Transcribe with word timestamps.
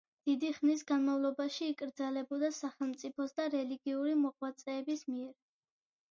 დიდი 0.27 0.47
ხნის 0.53 0.79
განმავლობაში 0.91 1.67
იკრძალებოდა 1.73 2.49
სახელმწიფოს 2.59 3.35
და 3.39 3.45
რელიგიური 3.55 4.15
მოღვაწეების 4.23 5.05
მიერ. 5.11 5.37